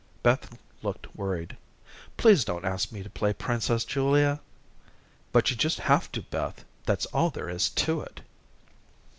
Beth 0.23 0.57
looked 0.81 1.15
worried. 1.15 1.57
"Please 2.17 2.43
don't 2.43 2.65
ask 2.65 2.91
me 2.91 3.03
to 3.03 3.09
play 3.11 3.33
princess, 3.33 3.85
Julia." 3.85 4.41
"But 5.31 5.51
you 5.51 5.55
just 5.55 5.81
have 5.81 6.11
to, 6.13 6.23
Beth; 6.23 6.65
that's 6.87 7.05
all 7.13 7.29
there 7.29 7.49
is 7.51 7.69
about 7.77 8.07
it." 8.09 8.21